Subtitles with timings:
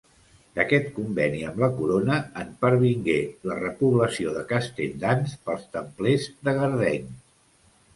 [0.59, 3.19] D'aquest conveni amb la corona en pervingué
[3.51, 7.11] la repoblació de Castelldans pels Templers de Gardeny.